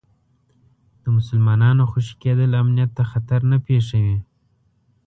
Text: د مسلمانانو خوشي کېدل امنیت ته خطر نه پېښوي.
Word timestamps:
د 1.01 1.05
مسلمانانو 1.17 1.83
خوشي 1.91 2.15
کېدل 2.23 2.51
امنیت 2.61 2.91
ته 2.97 3.03
خطر 3.11 3.39
نه 3.51 3.57
پېښوي. 3.67 4.17